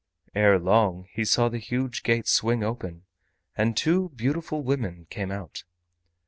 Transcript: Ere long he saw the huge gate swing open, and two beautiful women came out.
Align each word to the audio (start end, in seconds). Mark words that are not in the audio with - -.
Ere 0.33 0.57
long 0.57 1.05
he 1.11 1.23
saw 1.23 1.47
the 1.47 1.59
huge 1.59 2.01
gate 2.01 2.27
swing 2.27 2.63
open, 2.63 3.03
and 3.55 3.77
two 3.77 4.09
beautiful 4.15 4.63
women 4.63 5.05
came 5.11 5.31
out. 5.31 5.63